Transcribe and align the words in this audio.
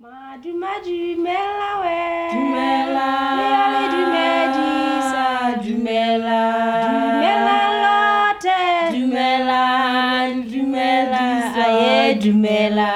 Madu 0.00 0.54
madu 0.54 1.20
mela 1.20 1.70
we. 1.82 2.30
Dumela 2.32 3.10
Yale 3.50 3.82
dumedi 3.92 4.70
sa 5.10 5.26
Dumela 5.60 6.40
Dumela 6.86 7.58
lote. 7.82 8.58
Dumela 8.94 9.62
Dumela 10.48 11.24
Aye 11.66 12.14
Dumela 12.20 12.92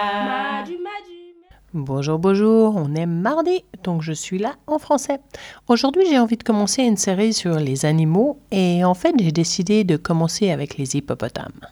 Bonjour, 1.75 2.21
bonjour, 2.21 2.76
on 2.76 2.94
est 2.94 3.06
mardi, 3.06 3.64
donc 3.82 4.03
je 4.03 4.12
suis 4.12 4.38
là 4.38 4.54
en 4.69 4.78
français. 4.78 5.19
Aujourd'hui 5.66 6.04
j'ai 6.08 6.21
envie 6.21 6.37
de 6.37 6.44
commencer 6.44 6.84
une 6.84 6.96
série 6.96 7.32
sur 7.32 7.56
les 7.58 7.84
animaux 7.84 8.38
et 8.53 8.84
en 8.84 8.94
fait 8.94 9.12
j'ai 9.19 9.32
décidé 9.32 9.82
de 9.82 9.96
commencer 9.96 10.53
avec 10.53 10.76
les 10.76 10.94
hippopotames. 10.96 11.66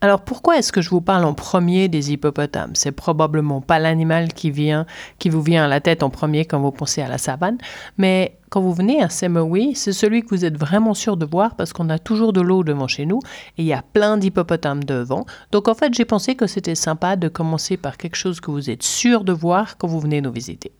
Alors 0.00 0.20
pourquoi 0.20 0.58
est-ce 0.58 0.70
que 0.70 0.80
je 0.80 0.90
vous 0.90 1.00
parle 1.00 1.24
en 1.24 1.34
premier 1.34 1.88
des 1.88 2.12
hippopotames? 2.12 2.70
C'est 2.74 2.92
probablement 2.92 3.60
pas 3.60 3.80
l'animal 3.80 4.32
qui 4.32 4.52
vient, 4.52 4.86
vous 5.26 5.42
vient 5.42 5.64
à 5.64 5.68
la 5.68 5.80
tête 5.80 6.04
en 6.04 6.10
premier 6.10 6.44
quand 6.44 6.60
vous 6.60 6.70
pensez 6.70 7.02
à 7.02 7.08
la 7.08 7.18
savane, 7.18 7.58
mais 7.96 8.38
quand 8.48 8.60
vous 8.60 8.72
venez 8.72 9.02
à 9.02 9.08
Semowi, 9.08 9.74
c'est 9.74 9.92
celui 9.92 10.22
que 10.22 10.28
vous 10.28 10.44
êtes 10.44 10.56
vraiment 10.56 10.94
sûr 10.94 11.16
de 11.16 11.26
voir 11.26 11.56
parce 11.56 11.72
qu'on 11.72 11.90
a 11.90 11.98
toujours 11.98 12.32
de 12.32 12.40
l'eau 12.40 12.62
devant 12.62 12.86
chez 12.86 13.06
nous 13.06 13.18
et 13.58 13.62
il 13.62 13.64
y 13.64 13.72
a 13.72 13.82
plein 13.82 14.18
d'hippopotames 14.18 14.84
devant. 14.84 15.26
Donc 15.50 15.66
en 15.66 15.74
fait, 15.74 15.92
j'ai 15.92 16.04
pensé 16.04 16.36
que 16.36 16.46
c'était 16.46 16.76
sympa 16.76 17.16
de 17.16 17.26
commencer 17.26 17.76
par 17.76 17.96
quelque 17.96 18.16
chose 18.16 18.38
que 18.38 18.52
vous 18.52 18.70
êtes 18.70 18.84
sûr 18.84 19.24
de 19.24 19.32
voir 19.32 19.78
quand 19.78 19.88
vous 19.88 20.00
venez 20.00 20.20
nous 20.20 20.32
visiter. 20.32 20.70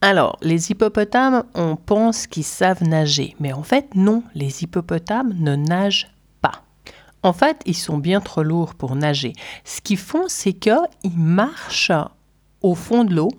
Alors, 0.00 0.36
les 0.42 0.72
hippopotames, 0.72 1.44
on 1.54 1.76
pense 1.76 2.26
qu'ils 2.26 2.42
savent 2.42 2.82
nager, 2.82 3.36
mais 3.38 3.52
en 3.52 3.62
fait 3.62 3.94
non, 3.94 4.24
les 4.34 4.64
hippopotames 4.64 5.32
ne 5.38 5.54
nagent 5.54 6.11
en 7.22 7.32
fait, 7.32 7.60
ils 7.66 7.76
sont 7.76 7.98
bien 7.98 8.20
trop 8.20 8.42
lourds 8.42 8.74
pour 8.74 8.96
nager. 8.96 9.32
Ce 9.64 9.80
qu'ils 9.80 9.98
font, 9.98 10.24
c'est 10.28 10.52
qu'ils 10.52 11.16
marchent 11.16 11.92
au 12.62 12.74
fond 12.74 13.04
de 13.04 13.14
l'eau 13.14 13.30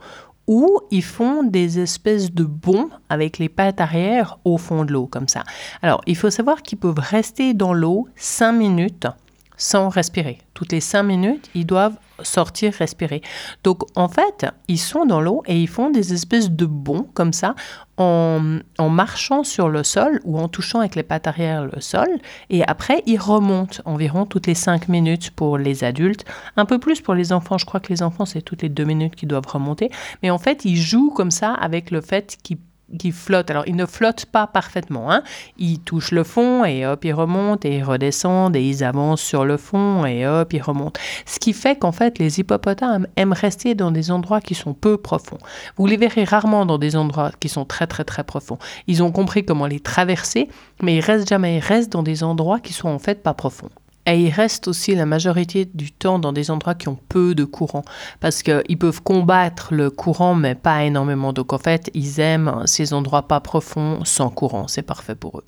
ou 0.48 0.80
ils 0.92 1.04
font 1.04 1.44
des 1.44 1.80
espèces 1.80 2.32
de 2.32 2.44
bonds 2.44 2.90
avec 3.10 3.38
les 3.38 3.50
pattes 3.50 3.80
arrière 3.80 4.40
au 4.44 4.58
fond 4.58 4.84
de 4.84 4.92
l'eau, 4.92 5.08
comme 5.08 5.28
ça. 5.28 5.44
Alors, 5.82 6.02
il 6.06 6.18
faut 6.18 6.30
savoir 6.30 6.62
qu'ils 6.62 6.78
peuvent 6.78 7.00
rester 7.00 7.54
dans 7.54 7.74
l'eau 7.74 8.08
5 8.16 8.52
minutes 8.52 9.08
sans 9.58 9.90
respirer. 9.90 10.40
Toutes 10.54 10.72
les 10.72 10.82
5 10.82 11.04
minutes, 11.04 11.50
ils 11.56 11.66
doivent 11.66 11.98
sortir, 12.22 12.74
respirer. 12.74 13.22
Donc 13.64 13.84
en 13.96 14.08
fait, 14.08 14.46
ils 14.68 14.80
sont 14.80 15.06
dans 15.06 15.22
l'eau 15.22 15.44
et 15.46 15.60
ils 15.60 15.68
font 15.68 15.90
des 15.90 16.14
espèces 16.14 16.52
de 16.52 16.66
bonds 16.66 17.08
comme 17.14 17.34
ça 17.34 17.56
en, 17.98 18.60
en, 18.78 18.90
marchant 18.90 19.44
sur 19.44 19.70
le 19.70 19.84
sol 19.84 20.20
ou 20.24 20.40
en 20.40 20.48
touchant 20.48 20.80
avec 20.80 20.96
les 20.96 21.04
pattes 21.04 21.28
arrière 21.28 21.66
le 21.66 21.82
sol. 21.82 22.08
Et 22.50 22.64
après, 22.66 23.04
ils 23.06 23.20
remontent 23.20 23.82
environ 23.86 24.26
toutes 24.26 24.48
les 24.48 24.56
5 24.56 24.90
minutes 24.90 25.32
pour 25.32 25.58
les 25.58 25.84
adultes. 25.84 26.26
Un 26.58 26.66
peu 26.66 26.80
plus 26.80 27.02
pour 27.02 27.14
les 27.14 27.32
enfants. 27.32 27.58
Je 27.58 27.66
crois 27.66 27.80
que 27.80 27.90
les 27.90 28.04
enfants, 28.04 28.26
c'est 28.26 28.42
toutes 28.42 28.62
les 28.62 28.70
2 28.70 28.84
minutes 28.84 29.16
qu'ils 29.16 29.30
doivent 29.30 29.48
remonter. 29.48 29.90
Mais 30.22 30.30
en 30.30 30.40
fait, 30.40 30.66
ils 30.66 30.78
jouent 30.78 31.12
comme 31.12 31.32
ça 31.32 31.54
avec 31.54 31.92
le 31.92 32.02
fait 32.02 32.38
qu'ils 32.44 32.58
qui 32.98 33.12
flotte. 33.12 33.50
Alors, 33.50 33.64
ils 33.68 33.76
ne 33.76 33.86
flottent 33.86 34.26
pas 34.26 34.48
parfaitement. 34.48 35.12
Hein. 35.12 35.24
Ils 35.58 35.80
touchent 35.80 36.12
le 36.12 36.24
fond 36.24 36.66
et 36.66 36.86
hop, 36.86 37.06
ils 37.06 37.14
remontent 37.14 37.68
et 37.68 37.78
ils 37.78 37.84
redescendent 37.84 38.56
et 38.56 38.64
ils 38.64 38.84
avancent 38.84 39.22
sur 39.22 39.46
le 39.46 39.58
fond 39.58 40.06
et 40.06 40.28
hop, 40.28 40.54
ils 40.54 40.62
remontent. 40.62 41.00
Ce 41.26 41.40
qui 41.40 41.54
fait 41.54 41.78
qu'en 41.78 41.92
fait, 41.92 42.20
les 42.20 42.40
hippopotames 42.40 43.08
aiment 43.16 43.34
rester 43.34 43.76
dans 43.76 43.92
des 43.92 44.12
endroits 44.12 44.42
qui 44.42 44.56
sont 44.56 44.74
peu 44.74 44.98
profonds. 44.98 45.40
Vous 45.78 45.88
les 45.88 45.98
verrez 45.98 46.24
rarement 46.24 46.66
dans 46.66 46.78
des 46.78 46.96
endroits 46.96 47.32
qui 47.40 47.50
sont 47.50 47.66
très 47.66 47.88
très 47.88 48.04
très 48.04 48.24
profonds. 48.24 48.58
Ils 48.88 49.04
ont 49.04 49.12
compris 49.12 49.46
comment 49.46 49.68
les 49.68 49.80
traverser, 49.80 50.50
mais 50.82 50.96
ils 50.98 51.02
restent 51.02 51.30
jamais. 51.30 51.58
Ils 51.58 51.60
restent 51.60 51.92
dans 51.92 52.04
des 52.04 52.24
endroits 52.24 52.60
qui 52.60 52.74
sont 52.74 52.90
en 52.90 53.00
fait 53.00 53.24
pas 53.24 53.34
profonds. 53.34 53.70
Et 54.06 54.26
ils 54.26 54.30
restent 54.30 54.68
aussi 54.68 54.96
la 54.96 55.06
majorité 55.06 55.66
du 55.66 55.92
temps 55.92 56.20
dans 56.20 56.34
des 56.34 56.52
endroits 56.52 56.76
qui 56.76 56.90
ont 56.90 57.00
peu 57.08 57.36
de 57.36 57.46
courant, 57.46 57.84
parce 58.20 58.44
qu'ils 58.44 58.78
peuvent 58.78 59.02
combattre 59.02 59.74
le 59.74 59.90
courant, 59.90 60.36
mais 60.36 60.56
pas 60.56 60.84
énormément. 60.84 61.32
Donc 61.32 61.54
en 61.54 61.58
fait, 61.58 61.90
ils 61.94 62.20
aiment 62.20 62.64
ces 62.66 62.94
endroits 62.94 63.28
pas 63.28 63.40
profonds, 63.40 64.04
sans 64.04 64.30
courant. 64.30 64.68
C'est 64.68 64.82
parfait 64.82 65.16
pour 65.16 65.40
eux. 65.40 65.46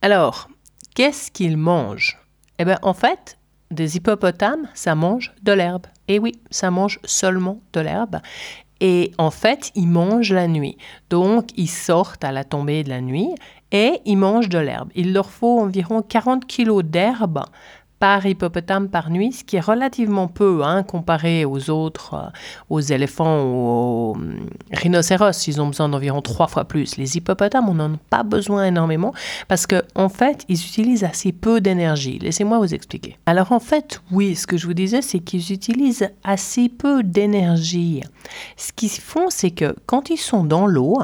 Alors, 0.00 0.48
qu'est-ce 0.94 1.30
qu'ils 1.30 1.56
mangent? 1.56 2.18
Eh 2.58 2.64
bien, 2.64 2.78
en 2.82 2.94
fait, 2.94 3.38
des 3.72 3.96
hippopotames, 3.96 4.68
ça 4.74 4.94
mange 4.94 5.32
de 5.42 5.52
l'herbe. 5.52 5.86
Et 6.06 6.18
oui, 6.18 6.32
ça 6.50 6.70
mange 6.70 7.00
seulement 7.04 7.60
de 7.72 7.80
l'herbe. 7.80 8.18
Et 8.80 9.12
en 9.18 9.30
fait, 9.30 9.70
ils 9.74 9.88
mangent 9.88 10.32
la 10.32 10.48
nuit. 10.48 10.76
Donc, 11.08 11.50
ils 11.56 11.70
sortent 11.70 12.24
à 12.24 12.32
la 12.32 12.44
tombée 12.44 12.84
de 12.84 12.90
la 12.90 13.00
nuit 13.00 13.30
et 13.72 14.00
ils 14.04 14.16
mangent 14.16 14.48
de 14.48 14.58
l'herbe. 14.58 14.90
Il 14.94 15.12
leur 15.12 15.30
faut 15.30 15.58
environ 15.60 16.02
40 16.02 16.46
kilos 16.46 16.84
d'herbe 16.84 17.42
par 18.02 18.26
hippopotame 18.26 18.88
par 18.88 19.10
nuit, 19.10 19.30
ce 19.30 19.44
qui 19.44 19.54
est 19.54 19.60
relativement 19.60 20.26
peu 20.26 20.64
hein, 20.64 20.82
comparé 20.82 21.44
aux 21.44 21.70
autres, 21.70 22.14
euh, 22.14 22.30
aux 22.68 22.80
éléphants 22.80 23.44
ou 23.44 23.68
aux 23.68 24.12
hum, 24.16 24.40
rhinocéros. 24.72 25.46
Ils 25.46 25.60
ont 25.60 25.68
besoin 25.68 25.88
d'environ 25.88 26.20
trois 26.20 26.48
fois 26.48 26.64
plus. 26.64 26.96
Les 26.96 27.16
hippopotames, 27.16 27.68
on 27.68 27.74
n'en 27.74 27.94
a 27.94 27.98
pas 28.10 28.24
besoin 28.24 28.64
énormément 28.64 29.14
parce 29.46 29.68
qu'en 29.68 29.82
en 29.94 30.08
fait, 30.08 30.44
ils 30.48 30.56
utilisent 30.56 31.04
assez 31.04 31.30
peu 31.30 31.60
d'énergie. 31.60 32.18
Laissez-moi 32.18 32.58
vous 32.58 32.74
expliquer. 32.74 33.18
Alors 33.26 33.52
en 33.52 33.60
fait, 33.60 34.02
oui, 34.10 34.34
ce 34.34 34.48
que 34.48 34.56
je 34.56 34.66
vous 34.66 34.74
disais, 34.74 35.00
c'est 35.00 35.20
qu'ils 35.20 35.52
utilisent 35.52 36.10
assez 36.24 36.68
peu 36.68 37.04
d'énergie. 37.04 38.02
Ce 38.56 38.72
qu'ils 38.72 38.90
font, 38.90 39.26
c'est 39.28 39.52
que 39.52 39.76
quand 39.86 40.10
ils 40.10 40.18
sont 40.18 40.42
dans 40.42 40.66
l'eau, 40.66 40.98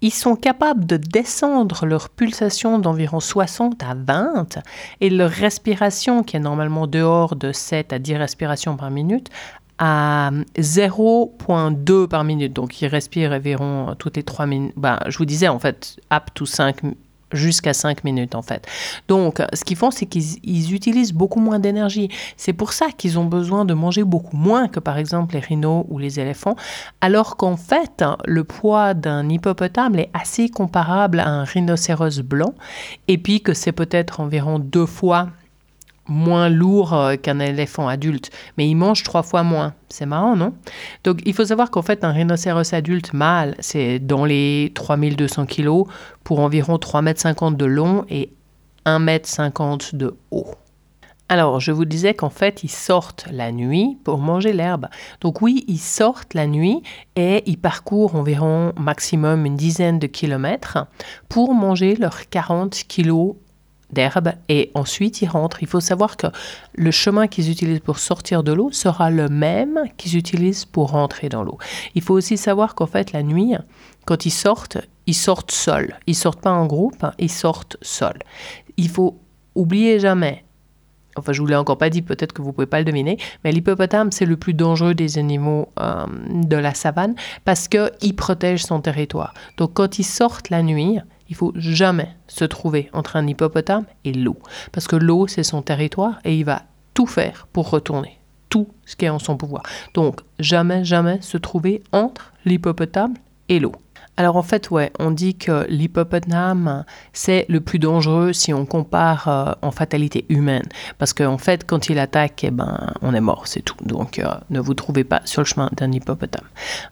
ils 0.00 0.12
sont 0.12 0.36
capables 0.36 0.86
de 0.86 0.96
descendre 0.96 1.86
leur 1.86 2.08
pulsation 2.08 2.78
d'environ 2.78 3.20
60 3.20 3.82
à 3.82 3.94
20 3.94 4.58
et 5.00 5.10
leur 5.10 5.30
respiration, 5.30 6.22
qui 6.22 6.36
est 6.36 6.40
normalement 6.40 6.86
dehors 6.86 7.36
de 7.36 7.52
7 7.52 7.92
à 7.92 7.98
10 7.98 8.16
respirations 8.16 8.76
par 8.76 8.90
minute, 8.90 9.28
à 9.78 10.30
0.2 10.56 12.06
par 12.06 12.24
minute. 12.24 12.52
Donc, 12.52 12.80
ils 12.80 12.86
respirent 12.86 13.32
environ 13.32 13.94
toutes 13.98 14.16
les 14.16 14.22
3 14.22 14.46
minutes. 14.46 14.74
Ben, 14.76 14.98
je 15.08 15.18
vous 15.18 15.24
disais, 15.24 15.48
en 15.48 15.58
fait, 15.58 15.98
up 16.12 16.24
to 16.34 16.46
5 16.46 16.76
jusqu'à 17.32 17.74
5 17.74 18.04
minutes 18.04 18.34
en 18.34 18.42
fait. 18.42 18.66
Donc, 19.08 19.42
ce 19.52 19.64
qu'ils 19.64 19.76
font, 19.76 19.90
c'est 19.90 20.06
qu'ils 20.06 20.74
utilisent 20.74 21.12
beaucoup 21.12 21.40
moins 21.40 21.58
d'énergie. 21.58 22.08
C'est 22.36 22.52
pour 22.52 22.72
ça 22.72 22.86
qu'ils 22.96 23.18
ont 23.18 23.24
besoin 23.24 23.64
de 23.64 23.74
manger 23.74 24.04
beaucoup 24.04 24.36
moins 24.36 24.68
que 24.68 24.80
par 24.80 24.98
exemple 24.98 25.34
les 25.34 25.40
rhinos 25.40 25.84
ou 25.88 25.98
les 25.98 26.20
éléphants, 26.20 26.56
alors 27.00 27.36
qu'en 27.36 27.56
fait, 27.56 28.04
le 28.24 28.44
poids 28.44 28.94
d'un 28.94 29.28
hippopotame 29.28 29.96
est 29.96 30.10
assez 30.14 30.48
comparable 30.48 31.20
à 31.20 31.28
un 31.28 31.44
rhinocéros 31.44 32.20
blanc, 32.22 32.54
et 33.08 33.18
puis 33.18 33.40
que 33.42 33.54
c'est 33.54 33.72
peut-être 33.72 34.20
environ 34.20 34.58
deux 34.58 34.86
fois 34.86 35.28
moins 36.08 36.48
lourd 36.48 36.94
euh, 36.94 37.16
qu'un 37.16 37.38
éléphant 37.38 37.86
adulte, 37.86 38.30
mais 38.56 38.68
il 38.68 38.74
mange 38.74 39.02
trois 39.02 39.22
fois 39.22 39.42
moins. 39.42 39.74
C'est 39.88 40.06
marrant, 40.06 40.36
non? 40.36 40.54
Donc 41.04 41.20
il 41.24 41.34
faut 41.34 41.44
savoir 41.44 41.70
qu'en 41.70 41.82
fait, 41.82 42.04
un 42.04 42.12
rhinocéros 42.12 42.74
adulte 42.74 43.12
mâle, 43.12 43.54
c'est 43.60 43.98
dans 43.98 44.24
les 44.24 44.72
3200 44.74 45.46
kg 45.46 45.84
pour 46.24 46.40
environ 46.40 46.76
3,50 46.76 47.48
m 47.48 47.56
de 47.56 47.64
long 47.64 48.04
et 48.08 48.32
1,50 48.86 49.92
m 49.92 49.98
de 49.98 50.16
haut. 50.30 50.54
Alors, 51.30 51.60
je 51.60 51.72
vous 51.72 51.84
disais 51.84 52.14
qu'en 52.14 52.30
fait, 52.30 52.64
ils 52.64 52.70
sortent 52.70 53.26
la 53.30 53.52
nuit 53.52 53.98
pour 54.02 54.16
manger 54.16 54.54
l'herbe. 54.54 54.86
Donc 55.20 55.42
oui, 55.42 55.64
ils 55.68 55.78
sortent 55.78 56.32
la 56.32 56.46
nuit 56.46 56.82
et 57.16 57.42
ils 57.44 57.58
parcourent 57.58 58.14
environ 58.14 58.72
maximum 58.78 59.44
une 59.44 59.56
dizaine 59.56 59.98
de 59.98 60.06
kilomètres 60.06 60.86
pour 61.28 61.52
manger 61.52 61.96
leurs 61.96 62.30
40 62.30 62.72
kilos 62.88 63.34
d'herbe 63.92 64.32
et 64.48 64.70
ensuite 64.74 65.22
ils 65.22 65.28
rentrent. 65.28 65.62
Il 65.62 65.68
faut 65.68 65.80
savoir 65.80 66.16
que 66.16 66.26
le 66.74 66.90
chemin 66.90 67.26
qu'ils 67.26 67.50
utilisent 67.50 67.80
pour 67.80 67.98
sortir 67.98 68.42
de 68.42 68.52
l'eau 68.52 68.70
sera 68.72 69.10
le 69.10 69.28
même 69.28 69.84
qu'ils 69.96 70.16
utilisent 70.16 70.64
pour 70.64 70.90
rentrer 70.90 71.28
dans 71.28 71.42
l'eau. 71.42 71.58
Il 71.94 72.02
faut 72.02 72.14
aussi 72.14 72.36
savoir 72.36 72.74
qu'en 72.74 72.86
fait 72.86 73.12
la 73.12 73.22
nuit, 73.22 73.54
quand 74.04 74.26
ils 74.26 74.30
sortent, 74.30 74.78
ils 75.06 75.14
sortent 75.14 75.50
seuls. 75.50 75.98
Ils 76.06 76.14
sortent 76.14 76.40
pas 76.40 76.52
en 76.52 76.66
groupe, 76.66 77.04
ils 77.18 77.30
sortent 77.30 77.76
seuls. 77.82 78.20
Il 78.76 78.88
faut 78.88 79.18
oublier 79.54 79.98
jamais. 79.98 80.44
Enfin, 81.16 81.32
je 81.32 81.40
vous 81.40 81.46
l'ai 81.46 81.56
encore 81.56 81.78
pas 81.78 81.90
dit, 81.90 82.00
peut-être 82.00 82.32
que 82.32 82.42
vous 82.42 82.52
pouvez 82.52 82.66
pas 82.66 82.78
le 82.78 82.84
deviner, 82.84 83.18
mais 83.42 83.50
l'hippopotame, 83.50 84.12
c'est 84.12 84.24
le 84.24 84.36
plus 84.36 84.54
dangereux 84.54 84.94
des 84.94 85.18
animaux 85.18 85.68
euh, 85.80 86.06
de 86.32 86.56
la 86.56 86.74
savane 86.74 87.16
parce 87.44 87.66
qu'il 87.66 88.14
protège 88.16 88.64
son 88.64 88.80
territoire. 88.80 89.34
Donc, 89.56 89.74
quand 89.74 89.98
ils 89.98 90.04
sortent 90.04 90.48
la 90.50 90.62
nuit, 90.62 91.00
il 91.28 91.36
faut 91.36 91.52
jamais 91.56 92.14
se 92.26 92.44
trouver 92.44 92.88
entre 92.92 93.16
un 93.16 93.26
hippopotame 93.26 93.84
et 94.04 94.12
l'eau. 94.12 94.38
Parce 94.72 94.86
que 94.86 94.96
l'eau, 94.96 95.26
c'est 95.26 95.42
son 95.42 95.62
territoire 95.62 96.18
et 96.24 96.36
il 96.36 96.44
va 96.44 96.62
tout 96.94 97.06
faire 97.06 97.46
pour 97.52 97.70
retourner. 97.70 98.18
Tout 98.48 98.68
ce 98.86 98.96
qui 98.96 99.04
est 99.04 99.10
en 99.10 99.18
son 99.18 99.36
pouvoir. 99.36 99.62
Donc, 99.92 100.20
jamais, 100.38 100.84
jamais 100.84 101.20
se 101.20 101.36
trouver 101.36 101.82
entre 101.92 102.32
l'hippopotame 102.46 103.14
et 103.50 103.60
l'eau. 103.60 103.72
Alors 104.18 104.34
en 104.34 104.42
fait, 104.42 104.72
ouais, 104.72 104.90
on 104.98 105.12
dit 105.12 105.36
que 105.36 105.64
l'hippopotame, 105.68 106.84
c'est 107.12 107.46
le 107.48 107.60
plus 107.60 107.78
dangereux 107.78 108.32
si 108.32 108.52
on 108.52 108.66
compare 108.66 109.28
euh, 109.28 109.52
en 109.62 109.70
fatalité 109.70 110.26
humaine. 110.28 110.66
Parce 110.98 111.12
qu'en 111.12 111.38
fait, 111.38 111.64
quand 111.64 111.88
il 111.88 112.00
attaque, 112.00 112.42
eh 112.42 112.50
ben, 112.50 112.92
on 113.00 113.14
est 113.14 113.20
mort, 113.20 113.46
c'est 113.46 113.62
tout. 113.62 113.76
Donc 113.84 114.18
euh, 114.18 114.26
ne 114.50 114.58
vous 114.58 114.74
trouvez 114.74 115.04
pas 115.04 115.20
sur 115.24 115.40
le 115.40 115.46
chemin 115.46 115.70
d'un 115.76 115.92
hippopotame. 115.92 116.48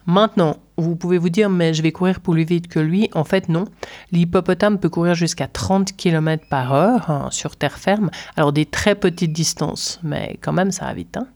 Maintenant, 0.07 0.59
vous 0.77 0.95
pouvez 0.95 1.19
vous 1.19 1.29
dire, 1.29 1.51
mais 1.51 1.75
je 1.75 1.83
vais 1.83 1.91
courir 1.91 2.21
plus 2.21 2.45
vite 2.45 2.69
que 2.69 2.79
lui. 2.79 3.11
En 3.13 3.25
fait, 3.25 3.49
non. 3.49 3.65
L'hippopotame 4.13 4.79
peut 4.79 4.89
courir 4.89 5.17
jusqu'à 5.17 5.49
30 5.49 5.97
km 5.97 6.45
par 6.49 6.75
heure 6.75 7.11
hein, 7.11 7.29
sur 7.33 7.57
terre 7.57 7.77
ferme. 7.77 8.09
Alors 8.37 8.53
des 8.53 8.67
très 8.67 8.95
petites 8.95 9.33
distances, 9.33 9.99
mais 10.05 10.39
quand 10.43 10.53
même, 10.53 10.71
ça 10.71 10.85
va 10.85 10.95
vite. 10.95 11.17
Hein. 11.17 11.27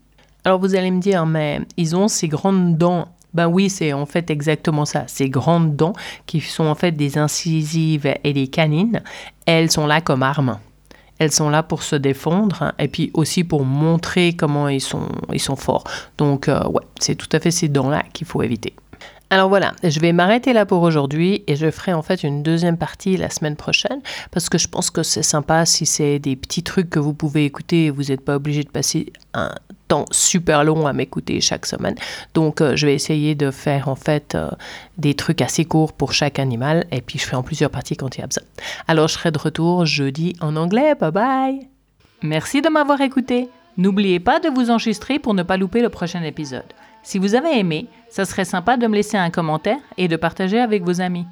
Alors 0.44 0.60
vous 0.60 0.76
allez 0.76 0.92
me 0.92 1.00
dire, 1.00 1.26
mais 1.26 1.62
ils 1.76 1.96
ont 1.96 2.06
ces 2.06 2.28
grandes 2.28 2.78
dents 2.78 3.08
Ben 3.34 3.46
oui, 3.46 3.70
c'est 3.70 3.92
en 3.92 4.06
fait 4.06 4.30
exactement 4.30 4.84
ça. 4.84 5.04
Ces 5.06 5.28
grandes 5.28 5.76
dents 5.76 5.92
qui 6.26 6.40
sont 6.40 6.64
en 6.64 6.74
fait 6.74 6.92
des 6.92 7.18
incisives 7.18 8.12
et 8.24 8.32
des 8.32 8.48
canines, 8.48 9.02
elles 9.46 9.70
sont 9.70 9.86
là 9.86 10.00
comme 10.00 10.22
armes. 10.22 10.58
Elles 11.18 11.32
sont 11.32 11.50
là 11.50 11.62
pour 11.62 11.82
se 11.82 11.96
défendre 11.96 12.72
et 12.78 12.88
puis 12.88 13.10
aussi 13.12 13.44
pour 13.44 13.64
montrer 13.64 14.32
comment 14.32 14.68
ils 14.68 14.80
sont, 14.80 15.06
ils 15.32 15.40
sont 15.40 15.56
forts. 15.56 15.84
Donc 16.16 16.48
euh, 16.48 16.66
ouais, 16.68 16.82
c'est 16.98 17.14
tout 17.14 17.28
à 17.32 17.40
fait 17.40 17.50
ces 17.50 17.68
dents-là 17.68 18.02
qu'il 18.14 18.26
faut 18.26 18.42
éviter. 18.42 18.74
Alors 19.32 19.48
voilà, 19.48 19.74
je 19.84 20.00
vais 20.00 20.12
m'arrêter 20.12 20.52
là 20.52 20.66
pour 20.66 20.82
aujourd'hui 20.82 21.44
et 21.46 21.54
je 21.54 21.70
ferai 21.70 21.92
en 21.92 22.02
fait 22.02 22.24
une 22.24 22.42
deuxième 22.42 22.76
partie 22.76 23.16
la 23.16 23.30
semaine 23.30 23.54
prochaine 23.54 24.00
parce 24.32 24.48
que 24.48 24.58
je 24.58 24.66
pense 24.66 24.90
que 24.90 25.04
c'est 25.04 25.22
sympa 25.22 25.64
si 25.66 25.86
c'est 25.86 26.18
des 26.18 26.34
petits 26.34 26.64
trucs 26.64 26.90
que 26.90 26.98
vous 26.98 27.14
pouvez 27.14 27.44
écouter 27.44 27.86
et 27.86 27.90
vous 27.90 28.04
n'êtes 28.04 28.24
pas 28.24 28.34
obligé 28.34 28.64
de 28.64 28.70
passer 28.70 29.12
un 29.32 29.52
temps 29.90 30.06
super 30.12 30.62
long 30.64 30.86
à 30.86 30.92
m'écouter 30.92 31.40
chaque 31.40 31.66
semaine. 31.66 31.96
Donc 32.32 32.60
euh, 32.60 32.76
je 32.76 32.86
vais 32.86 32.94
essayer 32.94 33.34
de 33.34 33.50
faire 33.50 33.88
en 33.88 33.96
fait 33.96 34.34
euh, 34.34 34.48
des 34.98 35.14
trucs 35.14 35.42
assez 35.42 35.64
courts 35.64 35.92
pour 35.92 36.12
chaque 36.12 36.38
animal 36.38 36.86
et 36.92 37.00
puis 37.00 37.18
je 37.18 37.26
fais 37.26 37.36
en 37.36 37.42
plusieurs 37.42 37.70
parties 37.70 37.96
quand 37.96 38.16
il 38.16 38.20
y 38.20 38.24
a 38.24 38.26
besoin. 38.26 38.44
Alors 38.86 39.08
je 39.08 39.14
serai 39.14 39.32
de 39.32 39.38
retour 39.38 39.84
jeudi 39.86 40.36
en 40.40 40.54
anglais. 40.56 40.94
Bye 40.94 41.10
bye. 41.10 41.68
Merci 42.22 42.62
de 42.62 42.68
m'avoir 42.68 43.00
écouté. 43.00 43.48
N'oubliez 43.76 44.20
pas 44.20 44.38
de 44.38 44.48
vous 44.48 44.70
enregistrer 44.70 45.18
pour 45.18 45.34
ne 45.34 45.42
pas 45.42 45.56
louper 45.56 45.80
le 45.82 45.88
prochain 45.88 46.22
épisode. 46.22 46.72
Si 47.02 47.18
vous 47.18 47.34
avez 47.34 47.58
aimé, 47.58 47.86
ça 48.08 48.24
serait 48.24 48.44
sympa 48.44 48.76
de 48.76 48.86
me 48.86 48.94
laisser 48.94 49.16
un 49.16 49.30
commentaire 49.30 49.78
et 49.96 50.06
de 50.06 50.16
partager 50.16 50.60
avec 50.60 50.84
vos 50.84 51.00
amis. 51.00 51.26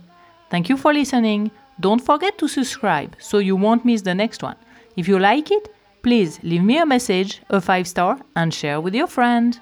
Thank 0.50 0.68
you 0.68 0.76
for 0.76 0.92
listening. 0.92 1.50
Don't 1.78 2.00
forget 2.00 2.32
to 2.38 2.48
subscribe 2.48 3.10
so 3.18 3.38
you 3.38 3.56
won't 3.56 3.84
miss 3.84 4.02
the 4.02 4.14
next 4.14 4.42
one. 4.42 4.56
If 4.96 5.06
you 5.06 5.18
like 5.18 5.50
it, 5.52 5.70
please 6.08 6.40
leave 6.42 6.62
me 6.62 6.78
a 6.78 6.86
message, 6.86 7.42
a 7.50 7.60
5 7.60 7.86
star, 7.86 8.18
and 8.34 8.54
share 8.54 8.80
with 8.80 8.94
your 8.94 9.06
friend. 9.06 9.60